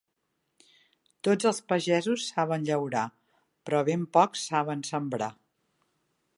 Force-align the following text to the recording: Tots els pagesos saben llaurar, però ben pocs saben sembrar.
Tots 1.27 1.49
els 1.49 1.59
pagesos 1.73 2.25
saben 2.31 2.65
llaurar, 2.71 3.05
però 3.69 3.85
ben 3.91 4.09
pocs 4.19 4.49
saben 4.53 4.85
sembrar. 4.93 5.33